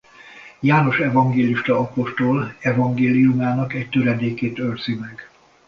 János 0.59 0.97
evangélista 0.99 1.79
apostol 1.79 2.55
evangéliumának 2.59 3.73
egy 3.73 3.89
töredékét 3.89 4.59
őrzi 4.59 4.95
meg. 4.95 5.29